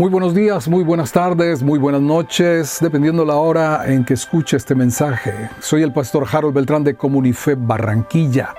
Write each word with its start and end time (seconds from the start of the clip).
Muy 0.00 0.08
buenos 0.08 0.34
días, 0.34 0.66
muy 0.66 0.82
buenas 0.82 1.12
tardes, 1.12 1.62
muy 1.62 1.78
buenas 1.78 2.00
noches, 2.00 2.78
dependiendo 2.80 3.22
la 3.22 3.34
hora 3.34 3.82
en 3.86 4.02
que 4.02 4.14
escuche 4.14 4.56
este 4.56 4.74
mensaje. 4.74 5.50
Soy 5.60 5.82
el 5.82 5.92
pastor 5.92 6.26
Harold 6.32 6.54
Beltrán 6.54 6.82
de 6.82 6.96
Comunife 6.96 7.54
Barranquilla. 7.54 8.54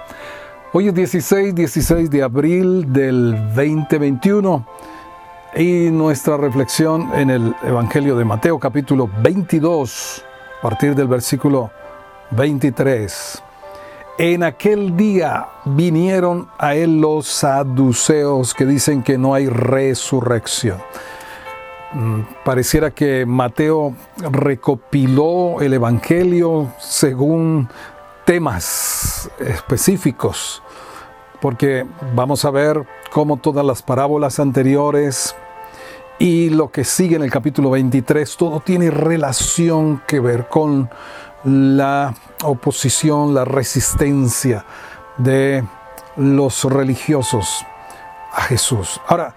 Hoy 0.72 0.90
es 0.90 0.94
16, 0.94 1.56
16 1.56 2.12
de 2.12 2.22
abril 2.22 2.94
del 2.94 3.32
2021 3.56 4.68
y 5.56 5.90
nuestra 5.90 6.38
reflexión 6.38 7.10
en 7.16 7.32
el 7.32 7.56
Evangelio 7.64 8.16
de 8.16 8.24
Mateo 8.24 8.60
capítulo 8.60 9.10
22, 9.24 10.24
a 10.60 10.62
partir 10.62 10.94
del 10.94 11.08
versículo 11.08 11.72
23. 12.30 13.42
En 14.20 14.44
aquel 14.44 14.96
día 14.96 15.48
vinieron 15.66 16.50
a 16.60 16.76
él 16.76 17.02
los 17.02 17.26
saduceos 17.26 18.54
que 18.54 18.68
dicen 18.68 19.02
que 19.02 19.18
no 19.18 19.34
hay 19.34 19.48
resurrección. 19.48 20.78
Mm, 21.94 22.22
pareciera 22.46 22.92
que 22.92 23.26
Mateo 23.26 23.94
recopiló 24.18 25.60
el 25.60 25.74
Evangelio 25.74 26.72
según 26.80 27.68
temas 28.26 29.30
específicos, 29.40 30.64
porque 31.42 31.86
vamos 32.16 32.46
a 32.46 32.52
ver 32.52 32.86
cómo 33.12 33.38
todas 33.38 33.66
las 33.66 33.82
parábolas 33.82 34.40
anteriores 34.40 35.36
y 36.18 36.50
lo 36.50 36.72
que 36.72 36.86
sigue 36.86 37.18
en 37.18 37.24
el 37.24 37.32
capítulo 37.32 37.72
23, 37.72 38.38
todo 38.38 38.62
tiene 38.62 38.90
relación 38.90 40.02
que 40.08 40.20
ver 40.22 40.48
con 40.48 40.90
la 41.44 42.14
oposición, 42.44 43.34
la 43.34 43.44
resistencia 43.44 44.64
de 45.18 45.64
los 46.16 46.64
religiosos 46.64 47.66
a 48.32 48.44
Jesús. 48.44 49.02
Ahora, 49.08 49.34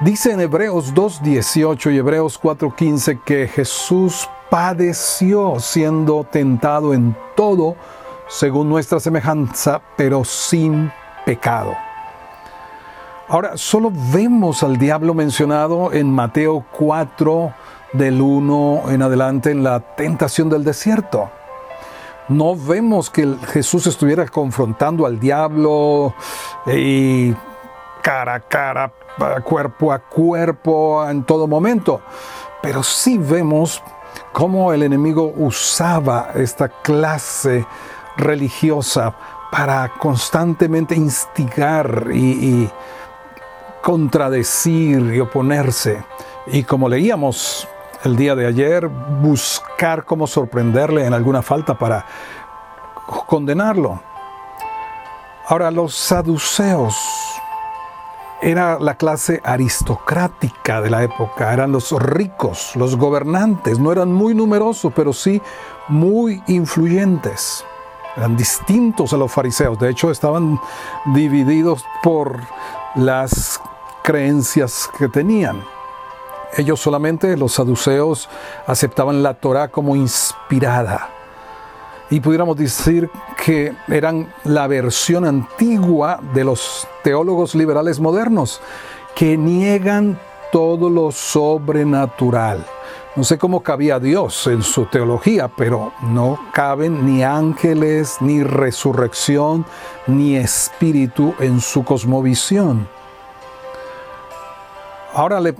Dice 0.00 0.32
en 0.32 0.40
Hebreos 0.40 0.94
2.18 0.94 1.92
y 1.92 1.98
Hebreos 1.98 2.40
4.15 2.40 3.20
que 3.22 3.46
Jesús 3.46 4.26
padeció 4.48 5.60
siendo 5.60 6.24
tentado 6.24 6.94
en 6.94 7.14
todo 7.36 7.76
según 8.26 8.70
nuestra 8.70 8.98
semejanza, 8.98 9.82
pero 9.98 10.24
sin 10.24 10.90
pecado. 11.26 11.76
Ahora, 13.28 13.58
solo 13.58 13.92
vemos 14.10 14.62
al 14.62 14.78
diablo 14.78 15.12
mencionado 15.12 15.92
en 15.92 16.10
Mateo 16.10 16.64
4, 16.78 17.52
del 17.92 18.22
1 18.22 18.84
en 18.88 19.02
adelante, 19.02 19.50
en 19.50 19.62
la 19.62 19.80
tentación 19.80 20.48
del 20.48 20.64
desierto. 20.64 21.28
No 22.30 22.56
vemos 22.56 23.10
que 23.10 23.36
Jesús 23.52 23.86
estuviera 23.86 24.26
confrontando 24.28 25.04
al 25.04 25.20
diablo 25.20 26.14
y 26.66 27.34
cara 28.00 28.34
a 28.34 28.40
cara, 28.40 28.92
cuerpo 29.44 29.92
a 29.92 29.98
cuerpo 29.98 31.08
en 31.08 31.24
todo 31.24 31.46
momento. 31.46 32.00
Pero 32.62 32.82
sí 32.82 33.18
vemos 33.18 33.82
cómo 34.32 34.72
el 34.72 34.82
enemigo 34.82 35.32
usaba 35.36 36.30
esta 36.34 36.68
clase 36.68 37.66
religiosa 38.16 39.14
para 39.50 39.88
constantemente 39.98 40.94
instigar 40.94 42.08
y, 42.12 42.18
y 42.18 42.70
contradecir 43.82 45.14
y 45.14 45.20
oponerse. 45.20 46.04
Y 46.46 46.64
como 46.64 46.88
leíamos 46.88 47.66
el 48.04 48.16
día 48.16 48.34
de 48.34 48.46
ayer, 48.46 48.86
buscar 48.88 50.04
cómo 50.04 50.26
sorprenderle 50.26 51.06
en 51.06 51.14
alguna 51.14 51.42
falta 51.42 51.78
para 51.78 52.04
condenarlo. 53.26 54.00
Ahora, 55.46 55.70
los 55.70 55.94
saduceos 55.94 56.96
era 58.42 58.78
la 58.78 58.96
clase 58.96 59.40
aristocrática 59.44 60.80
de 60.80 60.90
la 60.90 61.02
época, 61.02 61.52
eran 61.52 61.72
los 61.72 61.92
ricos, 61.92 62.74
los 62.74 62.96
gobernantes, 62.96 63.78
no 63.78 63.92
eran 63.92 64.12
muy 64.12 64.34
numerosos, 64.34 64.92
pero 64.94 65.12
sí 65.12 65.42
muy 65.88 66.42
influyentes. 66.46 67.64
Eran 68.16 68.36
distintos 68.36 69.12
a 69.12 69.16
los 69.16 69.30
fariseos, 69.30 69.78
de 69.78 69.90
hecho 69.90 70.10
estaban 70.10 70.58
divididos 71.14 71.84
por 72.02 72.40
las 72.94 73.60
creencias 74.02 74.88
que 74.98 75.08
tenían. 75.08 75.62
Ellos 76.56 76.80
solamente, 76.80 77.36
los 77.36 77.52
saduceos, 77.52 78.28
aceptaban 78.66 79.22
la 79.22 79.34
Torah 79.34 79.68
como 79.68 79.94
inspirada 79.94 81.19
y 82.10 82.20
pudiéramos 82.20 82.56
decir 82.56 83.08
que 83.42 83.72
eran 83.88 84.32
la 84.44 84.66
versión 84.66 85.24
antigua 85.24 86.20
de 86.34 86.44
los 86.44 86.86
teólogos 87.02 87.54
liberales 87.54 88.00
modernos, 88.00 88.60
que 89.14 89.36
niegan 89.36 90.18
todo 90.50 90.90
lo 90.90 91.12
sobrenatural. 91.12 92.66
No 93.16 93.24
sé 93.24 93.38
cómo 93.38 93.62
cabía 93.62 93.98
Dios 93.98 94.46
en 94.46 94.62
su 94.62 94.86
teología, 94.86 95.48
pero 95.48 95.92
no 96.02 96.38
caben 96.52 97.06
ni 97.06 97.22
ángeles, 97.22 98.16
ni 98.20 98.42
resurrección, 98.42 99.64
ni 100.06 100.36
espíritu 100.36 101.34
en 101.38 101.60
su 101.60 101.84
cosmovisión. 101.84 102.88
Ahora 105.12 105.40
le 105.40 105.54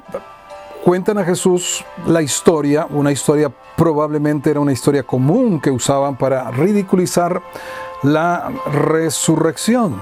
cuentan 0.84 1.18
a 1.18 1.24
Jesús 1.24 1.84
la 2.06 2.22
historia, 2.22 2.86
una 2.90 3.12
historia 3.12 3.50
probablemente 3.76 4.50
era 4.50 4.60
una 4.60 4.72
historia 4.72 5.02
común 5.02 5.60
que 5.60 5.70
usaban 5.70 6.16
para 6.16 6.50
ridiculizar 6.50 7.42
la 8.02 8.50
resurrección. 8.72 10.00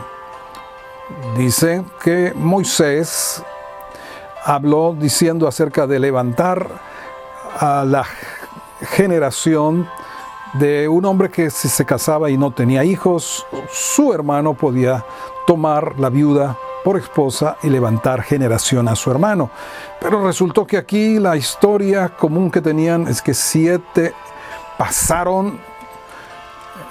Dice 1.37 1.85
que 2.03 2.33
Moisés 2.35 3.43
habló 4.45 4.95
diciendo 4.99 5.49
acerca 5.49 5.87
de 5.87 5.99
levantar 5.99 6.69
a 7.59 7.85
la 7.85 8.05
generación 8.81 9.89
de 10.55 10.89
un 10.89 11.05
hombre 11.05 11.31
que 11.31 11.51
si 11.51 11.69
se 11.69 11.85
casaba 11.85 12.31
y 12.31 12.39
no 12.39 12.53
tenía 12.53 12.85
hijos, 12.85 13.47
su 13.71 14.13
hermano 14.13 14.55
podía 14.55 15.05
tomar 15.47 15.99
la 15.99 16.09
viuda 16.09 16.57
por 16.85 16.97
esposa 16.99 17.57
y 17.63 17.69
levantar 17.69 18.23
generación 18.23 18.89
a 18.89 18.97
su 18.97 19.11
hermano. 19.11 19.51
Pero 20.01 20.25
resultó 20.25 20.67
que 20.67 20.77
aquí 20.77 21.19
la 21.19 21.37
historia 21.37 22.11
común 22.11 22.51
que 22.51 22.61
tenían 22.61 23.09
es 23.09 23.23
que 23.23 23.35
siete 23.35 24.15
pasaron 24.77 25.59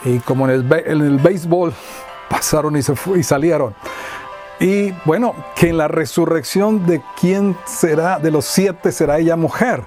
y 0.04 0.20
como 0.20 0.48
en 0.48 0.52
el, 0.52 0.74
en 0.86 1.24
béisbol 1.24 1.74
pasaron 2.30 2.76
y, 2.78 2.82
se 2.82 2.94
y 3.16 3.24
salieron. 3.24 3.76
Y 4.60 4.92
bueno, 5.06 5.36
que 5.56 5.70
en 5.70 5.78
la 5.78 5.88
resurrección 5.88 6.86
de 6.86 7.02
quién 7.20 7.56
será, 7.66 8.18
de 8.18 8.32
los 8.32 8.46
siete 8.46 8.92
será 8.92 9.20
ella 9.20 9.36
mujer, 9.36 9.84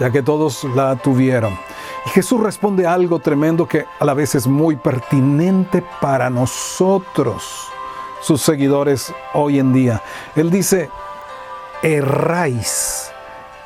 ya 0.00 0.10
que 0.10 0.22
todos 0.22 0.64
la 0.74 0.96
tuvieron. 0.96 1.58
Y 2.06 2.10
Jesús 2.10 2.40
responde 2.40 2.86
algo 2.86 3.18
tremendo 3.18 3.68
que 3.68 3.84
a 4.00 4.04
la 4.06 4.14
vez 4.14 4.34
es 4.34 4.46
muy 4.46 4.76
pertinente 4.76 5.84
para 6.00 6.30
nosotros 6.30 7.68
sus 8.20 8.42
seguidores 8.42 9.12
hoy 9.34 9.58
en 9.58 9.72
día. 9.72 10.02
Él 10.36 10.50
dice, 10.50 10.90
erráis, 11.82 13.10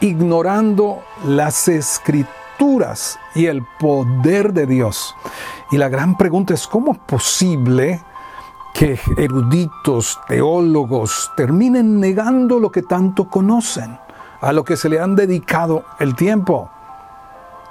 ignorando 0.00 1.02
las 1.24 1.68
escrituras 1.68 3.18
y 3.34 3.46
el 3.46 3.64
poder 3.78 4.52
de 4.52 4.66
Dios. 4.66 5.14
Y 5.70 5.78
la 5.78 5.88
gran 5.88 6.16
pregunta 6.16 6.54
es, 6.54 6.66
¿cómo 6.66 6.92
es 6.92 6.98
posible 6.98 8.02
que 8.74 8.98
eruditos, 9.16 10.18
teólogos, 10.28 11.30
terminen 11.36 12.00
negando 12.00 12.58
lo 12.58 12.70
que 12.70 12.82
tanto 12.82 13.28
conocen, 13.28 13.98
a 14.40 14.52
lo 14.52 14.64
que 14.64 14.76
se 14.76 14.88
le 14.88 15.00
han 15.00 15.16
dedicado 15.16 15.84
el 15.98 16.14
tiempo? 16.14 16.70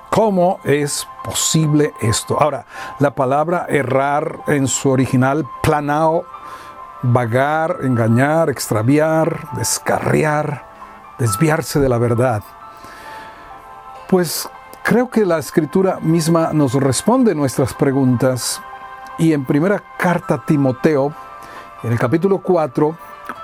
¿Cómo 0.10 0.60
es 0.66 1.08
posible 1.24 1.94
esto? 2.02 2.38
Ahora, 2.42 2.66
la 3.00 3.12
palabra 3.12 3.66
errar 3.70 4.40
en 4.48 4.68
su 4.68 4.90
original, 4.90 5.46
planao, 5.64 6.26
vagar, 7.02 7.80
engañar, 7.84 8.50
extraviar, 8.50 9.48
descarriar, 9.56 10.66
desviarse 11.18 11.80
de 11.80 11.90
la 11.90 11.98
verdad. 11.98 12.44
Pues 14.10 14.50
creo 14.84 15.10
que 15.10 15.26
la 15.26 15.40
escritura 15.40 16.00
misma 16.02 16.52
nos 16.54 16.74
responde 16.74 17.34
nuestras 17.34 17.74
preguntas 17.74 18.62
y 19.18 19.34
en 19.34 19.46
primera 19.46 19.82
carta 19.98 20.36
a 20.36 20.46
Timoteo, 20.46 21.14
en 21.84 21.92
el 21.92 22.00
capítulo 22.00 22.40
4, 22.40 22.96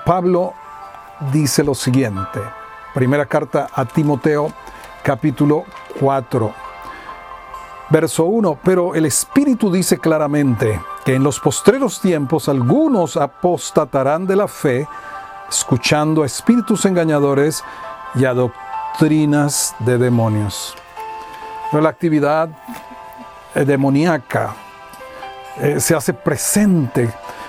Pablo 0.04 0.52
dice 1.32 1.64
lo 1.64 1.74
siguiente. 1.74 2.40
Primera 2.94 3.26
carta 3.26 3.68
a 3.74 3.84
Timoteo, 3.84 4.52
capítulo 5.02 5.64
4, 6.00 6.52
verso 7.90 8.24
1, 8.24 8.58
pero 8.62 8.94
el 8.94 9.06
Espíritu 9.06 9.70
dice 9.70 9.98
claramente, 9.98 10.80
que 11.08 11.14
en 11.14 11.22
los 11.22 11.40
postreros 11.40 12.02
tiempos 12.02 12.50
algunos 12.50 13.16
apostatarán 13.16 14.26
de 14.26 14.36
la 14.36 14.46
fe, 14.46 14.86
escuchando 15.48 16.22
a 16.22 16.26
espíritus 16.26 16.84
engañadores 16.84 17.64
y 18.14 18.26
a 18.26 18.34
doctrinas 18.34 19.74
de 19.78 19.96
demonios. 19.96 20.74
la 21.72 21.88
actividad 21.88 22.50
eh, 23.54 23.64
demoníaca 23.64 24.54
eh, 25.56 25.80
se 25.80 25.94
hace 25.94 26.12
presente 26.12 27.08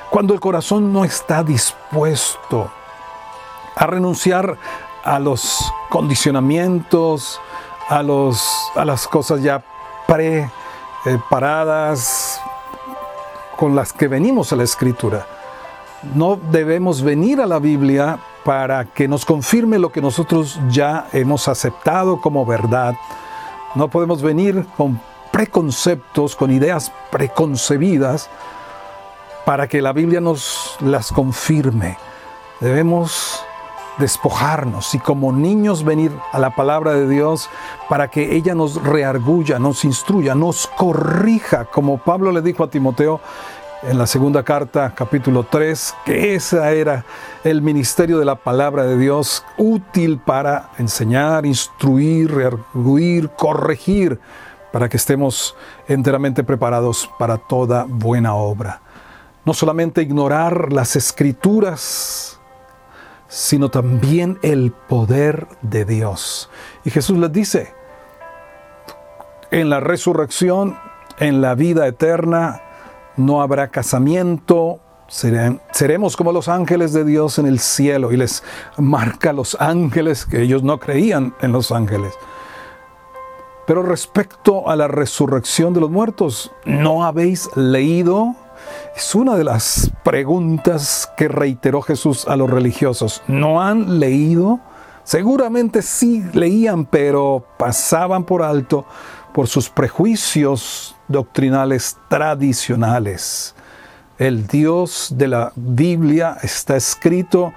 cuando 0.09 0.33
el 0.33 0.39
corazón 0.39 0.93
no 0.93 1.03
está 1.03 1.43
dispuesto 1.43 2.71
a 3.75 3.85
renunciar 3.85 4.55
a 5.03 5.19
los 5.19 5.69
condicionamientos, 5.89 7.41
a, 7.89 8.01
los, 8.03 8.41
a 8.77 8.85
las 8.85 9.05
cosas 9.05 9.43
ya 9.43 9.61
preparadas 11.03 12.41
con 13.59 13.75
las 13.75 13.91
que 13.91 14.07
venimos 14.07 14.53
a 14.53 14.55
la 14.55 14.63
escritura. 14.63 15.27
No 16.15 16.39
debemos 16.49 17.01
venir 17.01 17.41
a 17.41 17.45
la 17.45 17.59
Biblia 17.59 18.17
para 18.45 18.85
que 18.85 19.05
nos 19.05 19.25
confirme 19.25 19.77
lo 19.77 19.91
que 19.91 20.01
nosotros 20.01 20.57
ya 20.69 21.09
hemos 21.11 21.49
aceptado 21.49 22.21
como 22.21 22.45
verdad. 22.45 22.95
No 23.75 23.89
podemos 23.89 24.21
venir 24.21 24.65
con 24.77 25.01
preconceptos, 25.33 26.37
con 26.37 26.51
ideas 26.51 26.89
preconcebidas, 27.11 28.29
para 29.45 29.67
que 29.67 29.81
la 29.81 29.91
Biblia 29.91 30.21
nos 30.21 30.77
las 30.79 31.11
confirme. 31.11 31.97
Debemos 32.61 33.43
despojarnos 33.99 34.95
y 34.95 34.99
como 34.99 35.31
niños 35.31 35.83
venir 35.83 36.11
a 36.31 36.39
la 36.39 36.55
palabra 36.55 36.93
de 36.93 37.07
Dios 37.07 37.49
para 37.87 38.09
que 38.09 38.35
ella 38.35 38.55
nos 38.55 38.81
reargulla, 38.81 39.59
nos 39.59 39.85
instruya, 39.85 40.33
nos 40.35 40.67
corrija, 40.67 41.65
como 41.65 41.97
Pablo 41.97 42.31
le 42.31 42.41
dijo 42.41 42.63
a 42.63 42.69
Timoteo 42.69 43.19
en 43.83 43.97
la 43.97 44.07
segunda 44.07 44.43
carta, 44.43 44.93
capítulo 44.95 45.43
3, 45.43 45.95
que 46.05 46.35
ese 46.35 46.57
era 46.79 47.05
el 47.43 47.61
ministerio 47.61 48.19
de 48.19 48.25
la 48.25 48.35
palabra 48.35 48.83
de 48.83 48.97
Dios, 48.97 49.45
útil 49.57 50.19
para 50.19 50.71
enseñar, 50.77 51.45
instruir, 51.45 52.33
rearguir, 52.33 53.29
corregir, 53.29 54.19
para 54.73 54.89
que 54.89 54.97
estemos 54.97 55.55
enteramente 55.87 56.43
preparados 56.43 57.09
para 57.17 57.37
toda 57.37 57.85
buena 57.87 58.35
obra. 58.35 58.81
No 59.45 59.53
solamente 59.53 60.01
ignorar 60.01 60.73
las 60.73 60.95
escrituras, 60.95 62.38
sino 63.29 63.69
también 63.69 64.39
el 64.41 64.71
poder 64.71 65.47
de 65.61 65.85
Dios. 65.85 66.49
Y 66.83 66.89
Jesús 66.89 67.17
les 67.17 67.31
dice, 67.31 67.73
en 69.51 69.69
la 69.69 69.79
resurrección, 69.79 70.77
en 71.19 71.41
la 71.41 71.55
vida 71.55 71.87
eterna, 71.87 72.61
no 73.15 73.41
habrá 73.41 73.69
casamiento, 73.69 74.79
seremos 75.07 76.15
como 76.15 76.31
los 76.31 76.47
ángeles 76.47 76.93
de 76.93 77.03
Dios 77.03 77.39
en 77.39 77.45
el 77.45 77.59
cielo. 77.59 78.11
Y 78.11 78.17
les 78.17 78.43
marca 78.77 79.31
a 79.31 79.33
los 79.33 79.55
ángeles 79.59 80.25
que 80.25 80.41
ellos 80.41 80.63
no 80.63 80.79
creían 80.79 81.33
en 81.41 81.51
los 81.51 81.71
ángeles. 81.71 82.13
Pero 83.65 83.83
respecto 83.83 84.67
a 84.69 84.75
la 84.75 84.87
resurrección 84.87 85.73
de 85.73 85.81
los 85.81 85.91
muertos, 85.91 86.51
¿no 86.65 87.03
habéis 87.03 87.55
leído? 87.55 88.35
Es 88.95 89.15
una 89.15 89.35
de 89.35 89.43
las 89.43 89.91
preguntas 90.03 91.11
que 91.17 91.27
reiteró 91.27 91.81
Jesús 91.81 92.27
a 92.27 92.35
los 92.35 92.49
religiosos. 92.49 93.21
¿No 93.27 93.61
han 93.61 93.99
leído? 93.99 94.59
Seguramente 95.03 95.81
sí 95.81 96.23
leían, 96.33 96.85
pero 96.85 97.45
pasaban 97.57 98.23
por 98.23 98.43
alto 98.43 98.85
por 99.33 99.47
sus 99.47 99.69
prejuicios 99.69 100.95
doctrinales 101.07 101.97
tradicionales. 102.09 103.55
El 104.17 104.47
Dios 104.47 105.13
de 105.15 105.27
la 105.29 105.51
Biblia 105.55 106.37
está 106.43 106.75
escrito, 106.75 107.53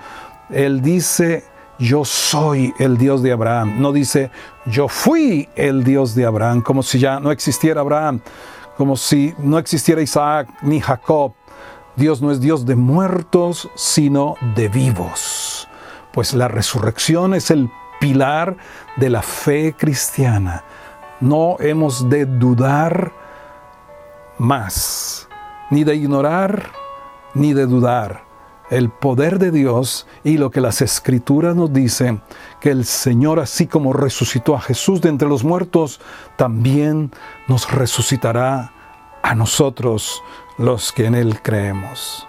Él 0.48 0.81
dice, 0.81 1.44
yo 1.78 2.05
soy 2.05 2.72
el 2.78 2.96
Dios 2.96 3.22
de 3.22 3.32
Abraham. 3.32 3.81
No 3.81 3.93
dice, 3.93 4.31
yo 4.66 4.87
fui 4.87 5.48
el 5.56 5.82
Dios 5.82 6.14
de 6.14 6.25
Abraham, 6.25 6.62
como 6.62 6.82
si 6.82 7.00
ya 7.00 7.19
no 7.19 7.32
existiera 7.32 7.81
Abraham, 7.81 8.20
como 8.76 8.96
si 8.96 9.34
no 9.38 9.58
existiera 9.58 10.02
Isaac 10.02 10.48
ni 10.62 10.80
Jacob. 10.80 11.32
Dios 11.96 12.22
no 12.22 12.30
es 12.30 12.40
Dios 12.40 12.64
de 12.64 12.76
muertos, 12.76 13.70
sino 13.74 14.36
de 14.54 14.69
vivos. 14.69 15.69
Pues 16.12 16.34
la 16.34 16.48
resurrección 16.48 17.34
es 17.34 17.50
el 17.50 17.70
pilar 18.00 18.56
de 18.96 19.10
la 19.10 19.22
fe 19.22 19.74
cristiana. 19.78 20.64
No 21.20 21.56
hemos 21.60 22.08
de 22.08 22.26
dudar 22.26 23.12
más, 24.38 25.28
ni 25.70 25.84
de 25.84 25.94
ignorar, 25.94 26.70
ni 27.34 27.52
de 27.52 27.66
dudar 27.66 28.31
el 28.72 28.88
poder 28.88 29.38
de 29.38 29.50
Dios 29.50 30.06
y 30.24 30.38
lo 30.38 30.50
que 30.50 30.62
las 30.62 30.80
escrituras 30.80 31.54
nos 31.54 31.74
dicen, 31.74 32.22
que 32.58 32.70
el 32.70 32.86
Señor, 32.86 33.38
así 33.38 33.66
como 33.66 33.92
resucitó 33.92 34.54
a 34.56 34.60
Jesús 34.60 35.02
de 35.02 35.10
entre 35.10 35.28
los 35.28 35.44
muertos, 35.44 36.00
también 36.36 37.12
nos 37.48 37.70
resucitará 37.70 38.72
a 39.22 39.34
nosotros 39.34 40.22
los 40.56 40.90
que 40.90 41.04
en 41.04 41.14
Él 41.14 41.42
creemos. 41.42 42.26